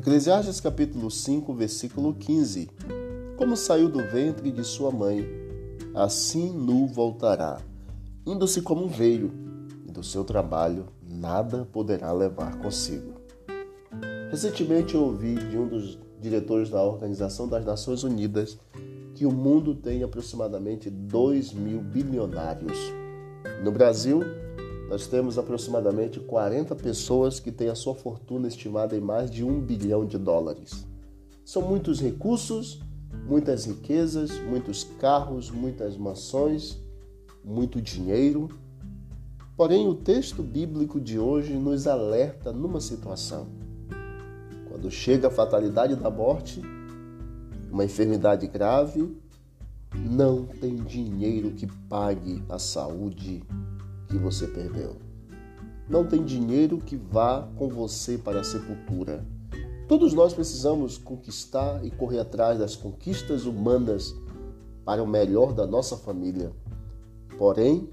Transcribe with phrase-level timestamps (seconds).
[0.00, 2.70] Eclesiastes capítulo 5, versículo 15.
[3.36, 5.28] Como saiu do ventre de sua mãe,
[5.94, 7.60] assim nu voltará,
[8.24, 9.30] indo-se como veio,
[9.86, 13.12] e do seu trabalho nada poderá levar consigo.
[14.30, 18.58] Recentemente eu ouvi de um dos diretores da Organização das Nações Unidas
[19.14, 22.78] que o mundo tem aproximadamente 2 mil bilionários.
[23.62, 24.22] No Brasil,
[24.90, 29.60] nós temos aproximadamente 40 pessoas que têm a sua fortuna estimada em mais de um
[29.60, 30.84] bilhão de dólares.
[31.44, 32.80] São muitos recursos,
[33.24, 36.76] muitas riquezas, muitos carros, muitas mansões,
[37.44, 38.48] muito dinheiro.
[39.56, 43.46] Porém, o texto bíblico de hoje nos alerta numa situação.
[44.68, 46.60] Quando chega a fatalidade da morte,
[47.70, 49.16] uma enfermidade grave,
[49.94, 53.44] não tem dinheiro que pague a saúde
[54.10, 54.96] que você perdeu.
[55.88, 59.24] Não tem dinheiro que vá com você para a sepultura.
[59.88, 64.14] Todos nós precisamos conquistar e correr atrás das conquistas humanas
[64.84, 66.52] para o melhor da nossa família.
[67.38, 67.88] Porém,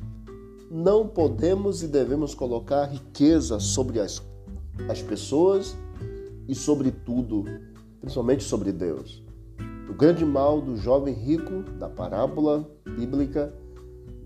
[0.69, 4.21] não podemos e devemos colocar riqueza sobre as,
[4.89, 5.75] as pessoas
[6.47, 7.45] e sobre tudo,
[7.99, 9.23] principalmente sobre Deus.
[9.89, 13.53] O grande mal do jovem rico, da parábola bíblica,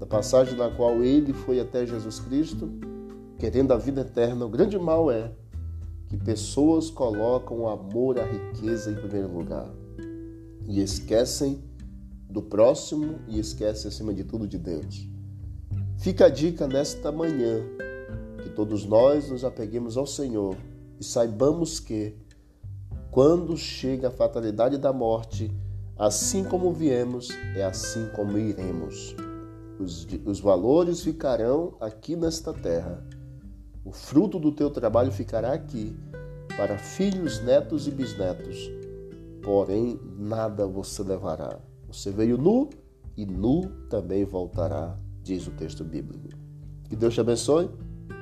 [0.02, 2.72] da passagem na qual ele foi até Jesus Cristo,
[3.38, 5.32] querendo a vida eterna, o grande mal é
[6.08, 9.70] que pessoas colocam o amor à riqueza em primeiro lugar
[10.68, 11.64] e esquecem
[12.28, 15.08] do próximo e esquecem, acima de tudo, de Deus.
[16.00, 17.64] Fica a dica nesta manhã
[18.42, 20.58] que todos nós nos apeguemos ao Senhor
[21.00, 22.16] e saibamos que
[23.12, 25.52] quando chega a fatalidade da morte,
[25.96, 29.16] assim como viemos, é assim como iremos.
[29.82, 33.04] Os, os valores ficarão aqui nesta terra.
[33.84, 35.96] O fruto do teu trabalho ficará aqui,
[36.56, 38.70] para filhos, netos e bisnetos.
[39.42, 41.60] Porém, nada você levará.
[41.88, 42.70] Você veio nu
[43.17, 46.30] e nu também voltará, diz o texto bíblico.
[46.88, 47.70] Que Deus te abençoe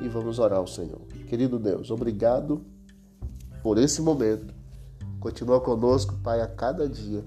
[0.01, 1.01] e vamos orar ao Senhor.
[1.27, 2.63] Querido Deus, obrigado
[3.61, 4.59] por esse momento
[5.19, 7.25] Continua conosco, Pai, a cada dia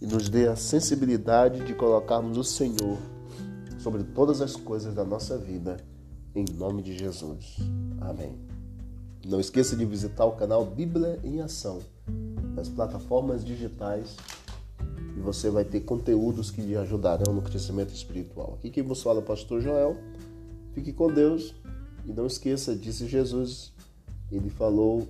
[0.00, 2.96] e nos dê a sensibilidade de colocarmos o Senhor
[3.88, 5.78] sobre todas as coisas da nossa vida,
[6.34, 7.56] em nome de Jesus.
[7.98, 8.36] Amém.
[9.24, 11.78] Não esqueça de visitar o canal Bíblia em Ação
[12.54, 14.14] nas plataformas digitais
[15.16, 18.58] e você vai ter conteúdos que lhe ajudarão no crescimento espiritual.
[18.58, 19.96] Aqui quem vos fala é o pastor Joel.
[20.74, 21.54] Fique com Deus
[22.04, 23.72] e não esqueça, disse Jesus,
[24.30, 25.08] ele falou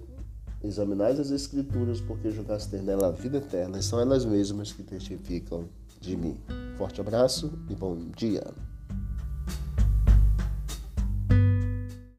[0.63, 4.85] Examinais as Escrituras, porque julgaste ter nela a vida eterna, e são elas mesmas que
[4.85, 5.65] testificam
[6.01, 6.37] de mim.
[6.77, 8.68] Forte abraço e bom dia.